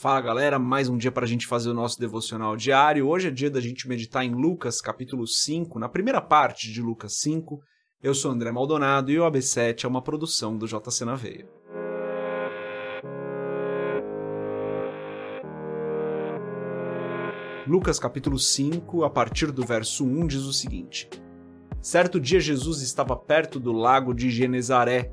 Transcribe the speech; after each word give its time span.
Fala 0.00 0.18
galera, 0.22 0.58
mais 0.58 0.88
um 0.88 0.96
dia 0.96 1.12
para 1.12 1.26
a 1.26 1.28
gente 1.28 1.46
fazer 1.46 1.68
o 1.68 1.74
nosso 1.74 2.00
devocional 2.00 2.56
diário. 2.56 3.06
Hoje 3.06 3.28
é 3.28 3.30
dia 3.30 3.50
da 3.50 3.60
gente 3.60 3.86
meditar 3.86 4.24
em 4.24 4.34
Lucas 4.34 4.80
capítulo 4.80 5.26
5, 5.26 5.78
na 5.78 5.90
primeira 5.90 6.22
parte 6.22 6.72
de 6.72 6.80
Lucas 6.80 7.18
5. 7.18 7.60
Eu 8.02 8.14
sou 8.14 8.30
André 8.30 8.50
Maldonado 8.50 9.10
e 9.10 9.20
o 9.20 9.30
AB7 9.30 9.84
é 9.84 9.86
uma 9.86 10.00
produção 10.00 10.56
do 10.56 10.66
JC 10.66 11.04
na 11.04 11.16
Veia. 11.16 11.46
Lucas 17.66 17.98
capítulo 17.98 18.38
5, 18.38 19.04
a 19.04 19.10
partir 19.10 19.52
do 19.52 19.66
verso 19.66 20.06
1, 20.06 20.26
diz 20.28 20.44
o 20.44 20.52
seguinte: 20.54 21.10
Certo 21.82 22.18
dia 22.18 22.40
Jesus 22.40 22.80
estava 22.80 23.14
perto 23.14 23.60
do 23.60 23.70
lago 23.70 24.14
de 24.14 24.30
Genezaré 24.30 25.12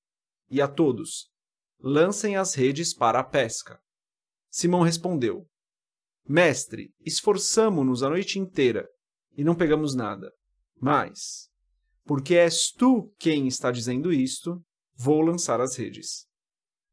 e 0.51 0.61
a 0.61 0.67
todos: 0.67 1.31
Lancem 1.81 2.35
as 2.35 2.53
redes 2.53 2.93
para 2.93 3.19
a 3.19 3.23
pesca. 3.23 3.79
Simão 4.49 4.81
respondeu: 4.81 5.47
Mestre, 6.27 6.93
esforçamo-nos 7.03 8.03
a 8.03 8.09
noite 8.09 8.37
inteira 8.37 8.87
e 9.35 9.43
não 9.43 9.55
pegamos 9.55 9.95
nada. 9.95 10.31
Mas, 10.79 11.49
porque 12.03 12.35
és 12.35 12.71
tu 12.71 13.11
quem 13.17 13.47
está 13.47 13.71
dizendo 13.71 14.11
isto, 14.11 14.61
vou 14.95 15.21
lançar 15.21 15.61
as 15.61 15.75
redes. 15.75 16.27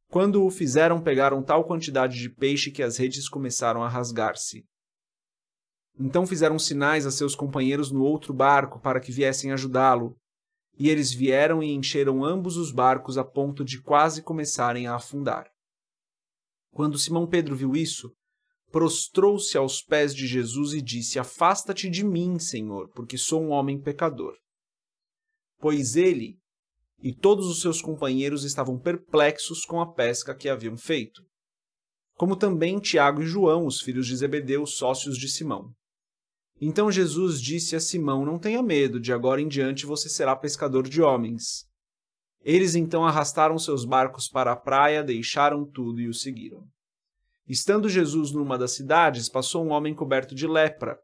Quando 0.09 0.45
o 0.45 0.51
fizeram, 0.51 1.03
pegaram 1.03 1.43
tal 1.43 1.67
quantidade 1.67 2.19
de 2.19 2.31
peixe 2.31 2.71
que 2.71 2.83
as 2.83 2.97
redes 2.97 3.29
começaram 3.29 3.83
a 3.83 3.89
rasgar-se. 3.89 4.65
Então 5.99 6.27
fizeram 6.27 6.59
sinais 6.59 7.05
a 7.05 7.11
seus 7.11 7.35
companheiros 7.35 7.91
no 7.91 8.03
outro 8.03 8.33
barco 8.33 8.81
para 8.81 9.01
que 9.01 9.13
viessem 9.13 9.53
ajudá-lo, 9.53 10.17
e 10.79 10.89
eles 10.89 11.13
vieram 11.13 11.63
e 11.63 11.73
encheram 11.73 12.25
ambos 12.25 12.57
os 12.57 12.71
barcos 12.71 13.19
a 13.19 13.25
ponto 13.25 13.65
de 13.65 13.83
quase 13.83 14.23
começarem 14.23 14.87
a 14.87 14.95
afundar. 14.95 15.51
Quando 16.71 16.99
Simão 16.99 17.27
Pedro 17.27 17.57
viu 17.57 17.75
isso, 17.75 18.13
prostrou-se 18.71 19.57
aos 19.59 19.83
pés 19.83 20.15
de 20.15 20.27
Jesus 20.27 20.73
e 20.73 20.81
disse: 20.81 21.19
Afasta-te 21.19 21.91
de 21.91 22.05
mim, 22.05 22.39
Senhor, 22.39 22.89
porque 22.95 23.19
sou 23.19 23.43
um 23.43 23.51
homem 23.51 23.81
pecador. 23.81 24.37
Pois 25.59 25.97
ele 25.97 26.39
e 27.03 27.13
todos 27.13 27.47
os 27.47 27.61
seus 27.61 27.81
companheiros 27.81 28.45
estavam 28.45 28.79
perplexos 28.79 29.65
com 29.65 29.81
a 29.81 29.93
pesca 29.93 30.35
que 30.35 30.49
haviam 30.49 30.77
feito, 30.77 31.23
como 32.15 32.37
também 32.37 32.81
Tiago 32.81 33.23
e 33.23 33.27
João, 33.27 33.67
os 33.67 33.81
filhos 33.81 34.07
de 34.07 34.17
Zebedeu, 34.17 34.67
sócios 34.67 35.17
de 35.17 35.29
Simão. 35.29 35.73
Então 36.61 36.91
Jesus 36.91 37.41
disse 37.41 37.77
a 37.77 37.81
Simão: 37.81 38.25
Não 38.25 38.39
tenha 38.39 38.63
medo, 38.63 38.99
de 38.99 39.13
agora 39.13 39.41
em 39.41 39.49
diante 39.49 39.87
você 39.87 40.09
será 40.09 40.35
pescador 40.35 40.89
de 40.89 41.01
homens. 41.01 41.67
Eles 42.43 42.75
então 42.75 43.05
arrastaram 43.05 43.59
seus 43.59 43.85
barcos 43.85 44.29
para 44.29 44.53
a 44.53 44.57
praia, 44.57 45.03
deixaram 45.03 45.65
tudo 45.65 46.01
e 46.01 46.09
o 46.09 46.15
seguiram. 46.15 46.67
Estando 47.49 47.89
Jesus 47.89 48.33
numa 48.33 48.59
das 48.59 48.73
cidades, 48.73 49.29
passou 49.29 49.65
um 49.65 49.71
homem 49.71 49.95
coberto 49.95 50.35
de 50.35 50.47
lepra. 50.47 50.99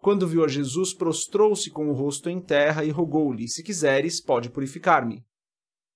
Quando 0.00 0.26
viu 0.26 0.44
a 0.44 0.48
Jesus, 0.48 0.94
prostrou-se 0.94 1.70
com 1.70 1.88
o 1.88 1.92
rosto 1.92 2.30
em 2.30 2.40
terra 2.40 2.84
e 2.84 2.90
rogou-lhe: 2.90 3.48
Se 3.48 3.62
quiseres, 3.62 4.20
pode 4.20 4.50
purificar-me. 4.50 5.24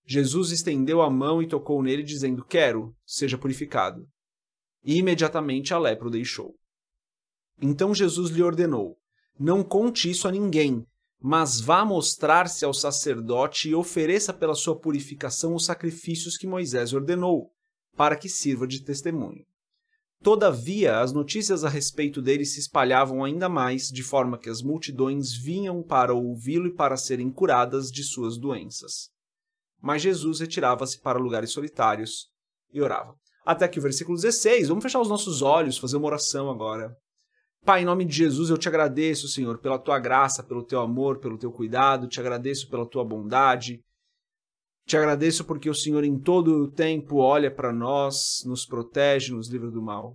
Jesus 0.07 0.51
estendeu 0.51 1.01
a 1.01 1.09
mão 1.09 1.43
e 1.43 1.47
tocou 1.47 1.83
nele, 1.83 2.03
dizendo: 2.03 2.45
Quero, 2.45 2.95
seja 3.07 3.39
purificado. 3.39 4.07
E 4.85 4.97
imediatamente 4.97 5.73
a 5.73 5.79
lepra 5.79 6.09
o 6.09 6.11
deixou. 6.11 6.55
Então 7.61 7.95
Jesus 7.95 8.31
lhe 8.31 8.43
ordenou: 8.43 8.97
Não 9.39 9.63
conte 9.63 10.11
isso 10.11 10.27
a 10.29 10.33
ninguém, 10.33 10.87
mas 11.21 11.61
vá 11.61 11.85
mostrar-se 11.85 12.65
ao 12.65 12.75
sacerdote 12.75 13.69
e 13.69 13.75
ofereça 13.75 14.33
pela 14.33 14.55
sua 14.55 14.79
purificação 14.79 15.55
os 15.55 15.65
sacrifícios 15.65 16.37
que 16.37 16.47
Moisés 16.47 16.93
ordenou, 16.93 17.51
para 17.97 18.17
que 18.17 18.29
sirva 18.29 18.67
de 18.67 18.81
testemunho. 18.81 19.45
Todavia, 20.23 21.01
as 21.01 21.13
notícias 21.13 21.65
a 21.65 21.69
respeito 21.69 22.23
dele 22.23 22.47
se 22.47 22.59
espalhavam 22.59 23.23
ainda 23.23 23.49
mais, 23.49 23.89
de 23.89 24.03
forma 24.03 24.39
que 24.39 24.49
as 24.49 24.63
multidões 24.63 25.35
vinham 25.35 25.83
para 25.83 26.15
ouvi-lo 26.15 26.67
e 26.67 26.75
para 26.75 26.97
serem 26.97 27.31
curadas 27.31 27.91
de 27.91 28.03
suas 28.03 28.39
doenças. 28.39 29.11
Mas 29.83 30.01
Jesus 30.01 30.41
retirava-se 30.41 30.99
para 30.99 31.19
lugares 31.19 31.51
solitários 31.51 32.31
e 32.73 32.81
orava. 32.81 33.15
Até 33.45 33.69
que 33.69 33.79
o 33.79 33.83
versículo 33.83 34.17
16, 34.17 34.69
vamos 34.69 34.83
fechar 34.83 35.01
os 35.01 35.11
nossos 35.11 35.43
olhos, 35.43 35.77
fazer 35.77 35.99
uma 35.99 36.07
oração 36.07 36.51
agora. 36.51 36.97
Pai, 37.65 37.81
em 37.81 37.87
nome 37.87 38.05
de 38.05 38.15
Jesus, 38.15 38.51
eu 38.51 38.59
te 38.59 38.69
agradeço, 38.69 39.27
Senhor, 39.27 39.59
pela 39.59 39.79
tua 39.79 39.99
graça, 39.99 40.43
pelo 40.43 40.63
teu 40.63 40.81
amor, 40.81 41.19
pelo 41.19 41.39
teu 41.39 41.51
cuidado, 41.51 42.07
te 42.07 42.21
agradeço 42.21 42.69
pela 42.69 42.87
tua 42.87 43.03
bondade. 43.03 43.81
Te 44.87 44.99
agradeço 44.99 45.47
porque 45.47 45.71
o 45.71 45.75
Senhor 45.75 46.05
em 46.05 46.19
todo 46.19 46.65
o 46.65 46.71
tempo 46.71 47.17
olha 47.17 47.51
para 47.51 47.73
nós, 47.73 48.43
nos 48.45 48.67
protege, 48.67 49.33
nos 49.33 49.49
livra 49.49 49.71
do 49.71 49.81
mal. 49.81 50.15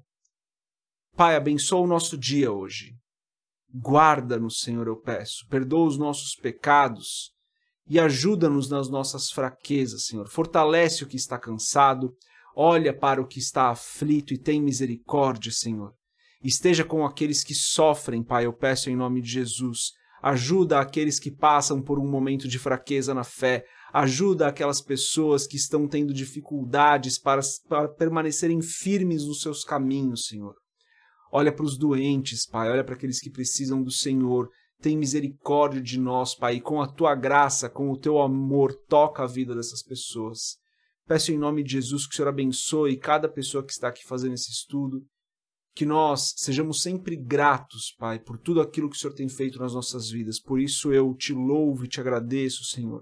Pai, 1.16 1.36
abençoa 1.36 1.82
o 1.82 1.88
nosso 1.88 2.16
dia 2.16 2.52
hoje. 2.52 2.94
Guarda-nos, 3.74 4.60
Senhor, 4.60 4.86
eu 4.86 4.98
peço. 4.98 5.48
Perdoa 5.50 5.88
os 5.88 5.98
nossos 5.98 6.36
pecados 6.36 7.32
e 7.88 8.00
ajuda-nos 8.00 8.70
nas 8.70 8.92
nossas 8.92 9.32
fraquezas, 9.32 10.06
Senhor. 10.06 10.30
Fortalece 10.30 11.04
o 11.04 11.08
que 11.08 11.18
está 11.18 11.40
cansado, 11.40 12.16
olha 12.56 12.96
para 12.96 13.20
o 13.20 13.26
que 13.28 13.40
está 13.40 13.72
aflito 13.72 14.36
e 14.36 14.38
tem 14.38 14.62
misericórdia, 14.62 15.52
Senhor. 15.52 15.98
Esteja 16.42 16.86
com 16.86 17.06
aqueles 17.06 17.44
que 17.44 17.54
sofrem, 17.54 18.24
Pai, 18.24 18.46
eu 18.46 18.54
peço 18.54 18.90
em 18.90 18.96
nome 18.96 19.22
de 19.22 19.30
Jesus. 19.30 19.92
Ajuda 20.22 20.80
aqueles 20.80 21.20
que 21.20 21.32
passam 21.32 21.82
por 21.82 22.00
um 22.00 22.08
momento 22.08 22.48
de 22.48 22.58
fraqueza 22.58 23.14
na 23.14 23.26
fé. 23.26 23.66
Ajuda 23.94 24.48
aquelas 24.48 24.82
pessoas 24.82 25.46
que 25.46 25.58
estão 25.58 25.88
tendo 25.88 26.14
dificuldades 26.14 27.20
para, 27.20 27.42
para 27.68 27.90
permanecerem 27.90 28.62
firmes 28.62 29.26
nos 29.26 29.42
seus 29.42 29.66
caminhos, 29.66 30.28
Senhor. 30.28 30.56
Olha 31.32 31.52
para 31.52 31.66
os 31.66 31.78
doentes, 31.78 32.46
Pai. 32.46 32.70
Olha 32.70 32.84
para 32.84 32.96
aqueles 32.96 33.20
que 33.20 33.30
precisam 33.30 33.84
do 33.84 33.92
Senhor. 33.92 34.50
Tem 34.82 34.98
misericórdia 34.98 35.82
de 35.82 36.00
nós, 36.00 36.36
Pai. 36.36 36.56
E 36.56 36.62
com 36.62 36.82
a 36.82 36.88
tua 36.88 37.16
graça, 37.16 37.70
com 37.70 37.92
o 37.92 37.98
teu 37.98 38.22
amor, 38.22 38.74
toca 38.88 39.24
a 39.24 39.28
vida 39.28 39.54
dessas 39.54 39.84
pessoas. 39.84 40.58
Peço 41.06 41.34
em 41.34 41.38
nome 41.38 41.64
de 41.64 41.74
Jesus 41.74 42.08
que 42.08 42.14
o 42.14 42.16
Senhor 42.16 42.30
abençoe 42.30 42.98
cada 42.98 43.28
pessoa 43.28 43.64
que 43.64 43.72
está 43.72 43.90
aqui 43.90 44.06
fazendo 44.06 44.36
esse 44.36 44.52
estudo 44.52 45.04
que 45.80 45.86
nós 45.86 46.34
sejamos 46.36 46.82
sempre 46.82 47.16
gratos, 47.16 47.96
Pai, 47.98 48.20
por 48.20 48.38
tudo 48.38 48.60
aquilo 48.60 48.90
que 48.90 48.98
o 48.98 49.00
Senhor 49.00 49.14
tem 49.14 49.30
feito 49.30 49.58
nas 49.60 49.74
nossas 49.74 50.10
vidas. 50.10 50.38
Por 50.38 50.60
isso 50.60 50.92
eu 50.92 51.16
te 51.16 51.32
louvo 51.32 51.86
e 51.86 51.88
te 51.88 52.02
agradeço, 52.02 52.66
Senhor, 52.66 53.02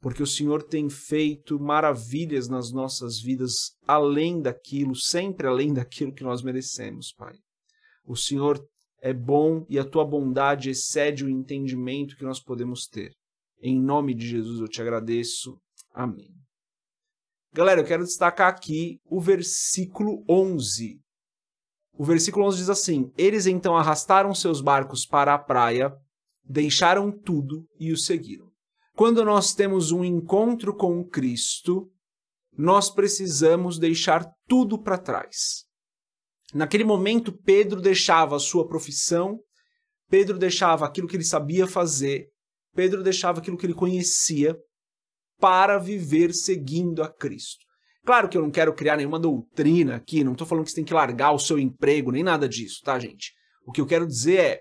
porque 0.00 0.22
o 0.22 0.26
Senhor 0.26 0.62
tem 0.62 0.88
feito 0.88 1.58
maravilhas 1.58 2.46
nas 2.46 2.70
nossas 2.70 3.20
vidas, 3.20 3.72
além 3.88 4.40
daquilo, 4.40 4.94
sempre 4.94 5.48
além 5.48 5.74
daquilo 5.74 6.14
que 6.14 6.22
nós 6.22 6.44
merecemos, 6.44 7.12
Pai. 7.12 7.34
O 8.04 8.14
Senhor 8.14 8.64
é 9.02 9.12
bom 9.12 9.66
e 9.68 9.76
a 9.76 9.84
tua 9.84 10.04
bondade 10.04 10.70
excede 10.70 11.24
o 11.24 11.28
entendimento 11.28 12.16
que 12.16 12.22
nós 12.22 12.40
podemos 12.40 12.86
ter. 12.86 13.10
Em 13.60 13.82
nome 13.82 14.14
de 14.14 14.28
Jesus 14.28 14.60
eu 14.60 14.68
te 14.68 14.80
agradeço. 14.80 15.58
Amém. 15.92 16.30
Galera, 17.52 17.80
eu 17.80 17.84
quero 17.84 18.04
destacar 18.04 18.48
aqui 18.48 19.00
o 19.06 19.20
versículo 19.20 20.24
11 20.30 21.04
o 21.98 22.04
versículo 22.04 22.46
11 22.46 22.58
diz 22.58 22.70
assim: 22.70 23.12
Eles 23.16 23.46
então 23.46 23.76
arrastaram 23.76 24.34
seus 24.34 24.60
barcos 24.60 25.06
para 25.06 25.34
a 25.34 25.38
praia, 25.38 25.92
deixaram 26.44 27.10
tudo 27.10 27.66
e 27.78 27.92
o 27.92 27.96
seguiram. 27.96 28.46
Quando 28.94 29.24
nós 29.24 29.54
temos 29.54 29.92
um 29.92 30.04
encontro 30.04 30.74
com 30.74 31.04
Cristo, 31.04 31.90
nós 32.56 32.88
precisamos 32.90 33.78
deixar 33.78 34.26
tudo 34.46 34.78
para 34.78 34.96
trás. 34.96 35.64
Naquele 36.54 36.84
momento, 36.84 37.32
Pedro 37.32 37.80
deixava 37.80 38.36
a 38.36 38.40
sua 38.40 38.66
profissão, 38.66 39.38
Pedro 40.08 40.38
deixava 40.38 40.86
aquilo 40.86 41.08
que 41.08 41.16
ele 41.16 41.24
sabia 41.24 41.66
fazer, 41.66 42.28
Pedro 42.74 43.02
deixava 43.02 43.40
aquilo 43.40 43.56
que 43.56 43.66
ele 43.66 43.74
conhecia 43.74 44.56
para 45.38 45.78
viver 45.78 46.32
seguindo 46.32 47.02
a 47.02 47.12
Cristo. 47.12 47.65
Claro 48.06 48.28
que 48.28 48.38
eu 48.38 48.42
não 48.42 48.52
quero 48.52 48.72
criar 48.72 48.96
nenhuma 48.96 49.18
doutrina 49.18 49.96
aqui, 49.96 50.22
não 50.22 50.30
estou 50.30 50.46
falando 50.46 50.64
que 50.64 50.70
você 50.70 50.76
tem 50.76 50.84
que 50.84 50.94
largar 50.94 51.32
o 51.32 51.40
seu 51.40 51.58
emprego, 51.58 52.12
nem 52.12 52.22
nada 52.22 52.48
disso, 52.48 52.80
tá, 52.84 52.96
gente? 53.00 53.32
O 53.66 53.72
que 53.72 53.80
eu 53.80 53.86
quero 53.86 54.06
dizer 54.06 54.38
é, 54.38 54.60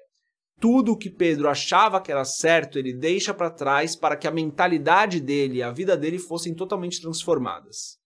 tudo 0.60 0.94
o 0.94 0.98
que 0.98 1.12
Pedro 1.12 1.48
achava 1.48 2.02
que 2.02 2.12
era 2.12 2.26
certo, 2.26 2.80
ele 2.80 2.92
deixa 2.92 3.36
para 3.36 3.52
trás 3.52 3.96
para 3.96 4.18
que 4.18 4.28
a 4.28 4.32
mentalidade 4.32 5.20
dele 5.20 5.58
e 5.60 5.64
a 5.64 5.72
vida 5.72 5.96
dele 5.96 6.18
fossem 6.18 6.56
totalmente 6.56 7.00
transformadas. 7.00 8.00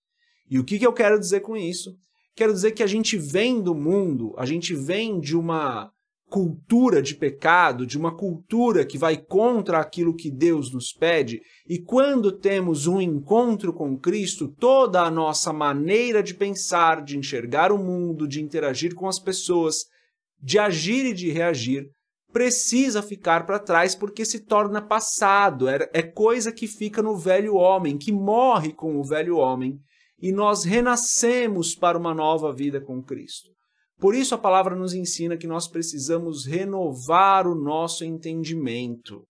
E 0.50 0.60
o 0.60 0.66
que, 0.66 0.78
que 0.78 0.86
eu 0.86 0.92
quero 0.92 1.18
dizer 1.18 1.40
com 1.40 1.56
isso? 1.56 1.96
Quero 2.36 2.52
dizer 2.52 2.72
que 2.72 2.84
a 2.84 2.88
gente 2.88 3.18
vem 3.18 3.62
do 3.62 3.74
mundo, 3.74 4.36
a 4.38 4.46
gente 4.46 4.76
vem 4.76 5.22
de 5.22 5.38
uma 5.38 5.90
cultura 6.30 7.02
de 7.02 7.16
pecado, 7.16 7.86
de 7.86 7.98
uma 7.98 8.16
cultura 8.16 8.86
que 8.86 8.98
vai 8.98 9.18
contra 9.18 9.80
aquilo 9.80 10.16
que 10.16 10.30
Deus 10.30 10.72
nos 10.72 10.94
pede, 10.94 11.42
e 11.68 11.80
quando 11.80 12.32
temos 12.32 12.86
um 12.86 13.02
encontro 13.02 13.74
com 13.74 13.98
Cristo, 13.98 14.48
toda 14.48 15.02
a 15.02 15.10
nossa 15.10 15.52
maneira 15.52 16.22
de 16.22 16.34
pensar, 16.34 17.04
de 17.04 17.18
enxergar 17.18 17.72
o 17.72 17.78
mundo, 17.78 18.28
de 18.28 18.42
interagir 18.42 18.94
com 18.94 19.08
as 19.08 19.20
pessoas, 19.20 19.86
de 20.42 20.60
agir 20.60 21.08
e 21.08 21.14
de 21.14 21.32
reagir, 21.32 21.90
precisa 22.32 23.02
ficar 23.02 23.46
para 23.46 23.60
trás 23.60 23.96
porque 23.96 24.24
se 24.24 24.46
torna 24.46 24.82
passado, 24.82 25.68
é, 25.68 25.90
é 25.94 26.04
coisa 26.04 26.52
que 26.52 26.68
fica 26.68 27.02
no 27.02 27.18
velho 27.18 27.56
homem, 27.56 27.98
que 27.98 28.12
morre 28.12 28.72
com 28.72 29.00
o 29.00 29.04
velho 29.04 29.38
homem, 29.38 29.80
e 30.22 30.32
nós 30.32 30.64
renascemos 30.64 31.76
para 31.76 31.98
uma 31.98 32.14
nova 32.14 32.54
vida 32.54 32.80
com 32.80 33.02
Cristo. 33.02 33.50
Por 34.00 34.16
isso 34.16 34.34
a 34.34 34.38
palavra 34.38 34.76
nos 34.76 34.94
ensina 34.94 35.38
que 35.38 35.46
nós 35.46 35.68
precisamos 35.68 36.46
renovar 36.46 37.46
o 37.46 37.54
nosso 37.54 38.06
entendimento. 38.06 39.26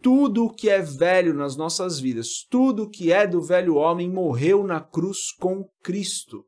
Tudo 0.00 0.44
o 0.44 0.54
que 0.54 0.70
é 0.70 0.80
velho 0.80 1.34
nas 1.34 1.56
nossas 1.56 1.98
vidas, 1.98 2.46
tudo 2.48 2.84
o 2.84 2.88
que 2.88 3.12
é 3.12 3.26
do 3.26 3.42
velho 3.42 3.74
homem 3.74 4.08
morreu 4.08 4.64
na 4.64 4.80
cruz 4.80 5.32
com 5.38 5.68
Cristo. 5.82 6.44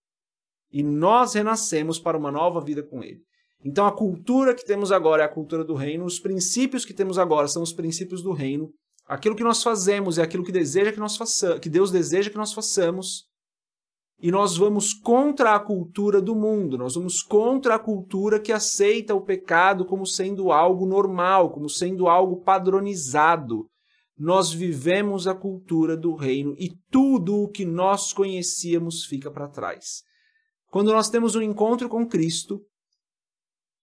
E 0.71 0.83
nós 0.83 1.35
renascemos 1.35 1.99
para 1.99 2.17
uma 2.17 2.31
nova 2.31 2.61
vida 2.61 2.83
com 2.83 3.03
Ele. 3.03 3.21
Então 3.65 3.87
a 3.87 3.93
cultura 3.93 4.55
que 4.55 4.65
temos 4.65 4.91
agora 4.91 5.23
é 5.23 5.27
a 5.27 5.33
cultura 5.33 5.65
do 5.65 5.75
reino, 5.75 6.05
os 6.05 6.19
princípios 6.19 6.85
que 6.85 6.95
temos 6.95 7.19
agora 7.19 7.47
são 7.49 7.63
os 7.63 7.73
princípios 7.73 8.23
do 8.23 8.33
reino. 8.33 8.71
Aquilo 9.07 9.37
que 9.37 9.45
nós 9.45 9.63
fazemos 9.63 10.19
é 10.19 10.23
aquilo 10.23 10.45
que 10.45 10.53
deseja 10.53 10.93
que 10.93 11.01
nós 11.01 11.17
façamos, 11.17 11.59
que 11.59 11.69
Deus 11.69 11.91
deseja 11.91 12.31
que 12.31 12.37
nós 12.37 12.53
façamos 12.53 13.25
e 14.23 14.31
nós 14.31 14.57
vamos 14.57 14.95
contra 14.95 15.53
a 15.53 15.59
cultura 15.59 16.23
do 16.23 16.37
mundo, 16.37 16.79
nós 16.79 16.95
vamos 16.95 17.25
contra 17.25 17.75
a 17.75 17.79
cultura 17.79 18.39
que 18.39 18.53
aceita 18.53 19.17
o 19.17 19.21
pecado 19.21 19.85
como 19.85 20.07
sendo 20.07 20.53
algo 20.53 20.87
normal, 20.87 21.51
como 21.51 21.69
sendo 21.69 22.07
algo 22.07 22.41
padronizado. 22.41 23.67
Nós 24.17 24.53
vivemos 24.53 25.27
a 25.27 25.35
cultura 25.35 25.97
do 25.97 26.15
reino 26.15 26.55
e 26.57 26.71
tudo 26.89 27.35
o 27.35 27.49
que 27.49 27.65
nós 27.65 28.13
conhecíamos 28.13 29.05
fica 29.05 29.29
para 29.29 29.49
trás. 29.49 30.05
Quando 30.71 30.93
nós 30.93 31.11
temos 31.11 31.35
um 31.35 31.43
encontro 31.43 31.89
com 31.89 32.07
Cristo, 32.07 32.61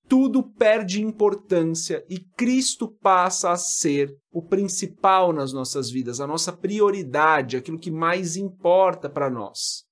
tudo 0.07 0.41
perde 0.41 1.01
importância 1.03 2.05
e 2.09 2.17
Cristo 2.37 2.87
passa 3.01 3.51
a 3.51 3.57
ser 3.57 4.09
o 4.31 4.41
principal 4.41 5.33
nas 5.33 5.51
nossas 5.51 5.91
vidas, 5.91 6.21
a 6.21 6.25
nossa 6.25 6.53
prioridade, 6.53 7.57
aquilo 7.57 7.77
que 7.77 7.91
mais 7.91 8.37
importa 8.37 9.09
para 9.09 9.29
nós. 9.29 9.88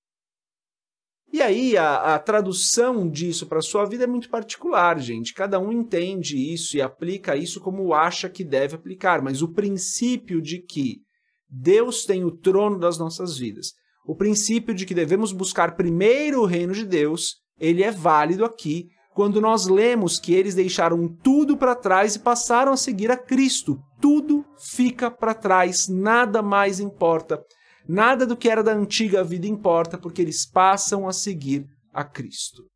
E 1.32 1.42
aí 1.42 1.78
a, 1.78 2.16
a 2.16 2.20
tradução 2.20 3.10
disso 3.10 3.48
para 3.48 3.60
a 3.60 3.62
sua 3.62 3.86
vida 3.86 4.06
é 4.06 4.08
muito 4.08 4.30
particular, 4.30 5.00
gente. 5.00 5.34
Cada 5.34 5.60
um 5.60 5.72
entende 5.72 6.38
isso 6.38 6.78
e 6.78 6.82
aplica 6.82 7.36
isso 7.36 7.60
como 7.60 7.94
acha 7.94 8.30
que 8.30 8.44
deve 8.44 8.76
aplicar, 8.76 9.22
mas 9.22 9.42
o 9.42 9.54
princípio 9.54 10.42
de 10.42 10.60
que 10.60 11.02
Deus 11.50 12.06
tem 12.06 12.24
o 12.24 12.32
trono 12.32 12.80
das 12.80 12.98
nossas 12.98 13.38
vidas, 13.38 13.74
o 14.06 14.16
princípio 14.16 14.74
de 14.74 14.86
que 14.86 14.94
devemos 14.94 15.32
buscar 15.32 15.76
primeiro 15.76 16.42
o 16.42 16.46
reino 16.46 16.74
de 16.74 16.86
Deus, 16.86 17.36
ele 17.60 17.84
é 17.84 17.92
válido 17.92 18.46
aqui 18.46 18.88
quando 19.14 19.42
nós 19.42 19.66
lemos 19.66 20.20
que 20.20 20.34
eles 20.34 20.54
deixaram 20.54 21.08
tudo 21.24 21.58
para 21.58 21.76
trás 21.76 22.16
e 22.16 22.20
passaram 22.20 22.72
a 22.72 22.78
seguir 22.78 23.10
a 23.10 23.18
Cristo. 23.18 23.80
Tudo 24.00 24.46
fica 24.60 25.10
para 25.10 25.34
trás, 25.34 25.88
nada 25.88 26.42
mais 26.42 26.80
importa. 26.80 27.44
Nada 27.88 28.25
do 28.25 28.36
que 28.36 28.50
era 28.50 28.62
da 28.62 28.74
antiga 28.74 29.24
vida 29.24 29.48
importa, 29.48 29.98
porque 29.98 30.22
eles 30.22 30.45
passam 30.45 31.07
a 31.07 31.13
seguir 31.13 31.66
a 31.94 32.04
Cristo. 32.04 32.68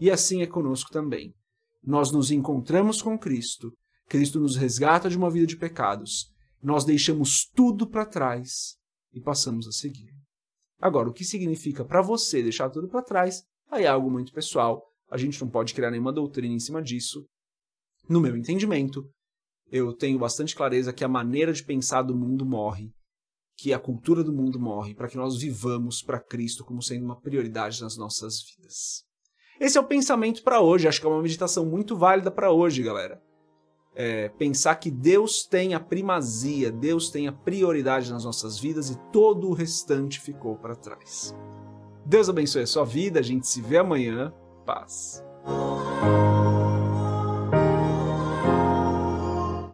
E 0.00 0.10
assim 0.10 0.40
é 0.40 0.46
conosco 0.46 0.90
também. 0.90 1.34
Nós 1.84 2.10
nos 2.10 2.30
encontramos 2.30 3.02
com 3.02 3.18
Cristo, 3.18 3.70
Cristo 4.08 4.40
nos 4.40 4.56
resgata 4.56 5.10
de 5.10 5.18
uma 5.18 5.30
vida 5.30 5.46
de 5.46 5.56
pecados, 5.56 6.32
nós 6.62 6.84
deixamos 6.84 7.46
tudo 7.54 7.86
para 7.86 8.06
trás 8.06 8.76
e 9.12 9.20
passamos 9.20 9.68
a 9.68 9.72
seguir. 9.72 10.10
Agora, 10.80 11.10
o 11.10 11.12
que 11.12 11.24
significa 11.24 11.84
para 11.84 12.00
você 12.00 12.42
deixar 12.42 12.70
tudo 12.70 12.88
para 12.88 13.02
trás? 13.02 13.42
Aí 13.70 13.84
é 13.84 13.88
algo 13.88 14.10
muito 14.10 14.32
pessoal. 14.32 14.82
A 15.10 15.18
gente 15.18 15.40
não 15.40 15.50
pode 15.50 15.74
criar 15.74 15.90
nenhuma 15.90 16.12
doutrina 16.12 16.54
em 16.54 16.60
cima 16.60 16.82
disso. 16.82 17.26
No 18.08 18.20
meu 18.20 18.36
entendimento, 18.36 19.04
eu 19.70 19.92
tenho 19.92 20.18
bastante 20.18 20.56
clareza 20.56 20.92
que 20.92 21.04
a 21.04 21.08
maneira 21.08 21.52
de 21.52 21.64
pensar 21.64 22.02
do 22.02 22.16
mundo 22.16 22.46
morre 22.46 22.90
que 23.58 23.74
a 23.74 23.78
cultura 23.78 24.22
do 24.22 24.32
mundo 24.32 24.60
morre, 24.60 24.94
para 24.94 25.08
que 25.08 25.16
nós 25.16 25.36
vivamos 25.36 26.00
para 26.00 26.20
Cristo 26.20 26.64
como 26.64 26.80
sendo 26.80 27.04
uma 27.04 27.20
prioridade 27.20 27.82
nas 27.82 27.96
nossas 27.96 28.40
vidas. 28.40 29.04
Esse 29.60 29.76
é 29.76 29.80
o 29.80 29.84
pensamento 29.84 30.44
para 30.44 30.60
hoje, 30.60 30.86
acho 30.86 31.00
que 31.00 31.06
é 31.06 31.10
uma 31.10 31.20
meditação 31.20 31.66
muito 31.66 31.96
válida 31.96 32.30
para 32.30 32.52
hoje, 32.52 32.84
galera. 32.84 33.20
É, 33.96 34.28
pensar 34.28 34.76
que 34.76 34.92
Deus 34.92 35.44
tem 35.44 35.74
a 35.74 35.80
primazia, 35.80 36.70
Deus 36.70 37.10
tem 37.10 37.26
a 37.26 37.32
prioridade 37.32 38.12
nas 38.12 38.24
nossas 38.24 38.60
vidas 38.60 38.90
e 38.90 38.98
todo 39.12 39.48
o 39.48 39.54
restante 39.54 40.20
ficou 40.20 40.54
para 40.56 40.76
trás. 40.76 41.34
Deus 42.06 42.28
abençoe 42.28 42.62
a 42.62 42.66
sua 42.66 42.84
vida, 42.84 43.18
a 43.18 43.22
gente 43.22 43.48
se 43.48 43.60
vê 43.60 43.78
amanhã. 43.78 44.32
Paz. 44.64 45.24